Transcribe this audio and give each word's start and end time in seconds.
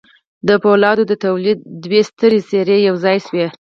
د 0.47 0.49
پولادو 0.63 1.03
د 1.07 1.13
تولید 1.25 1.57
دوې 1.83 2.01
سترې 2.09 2.39
څېرې 2.49 2.77
یو 2.87 2.95
ځای 3.05 3.17
شوې 3.27 3.47